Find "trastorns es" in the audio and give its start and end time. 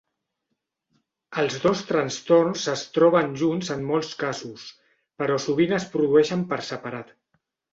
1.89-2.83